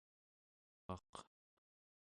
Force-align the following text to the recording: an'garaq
an'garaq 0.89 1.11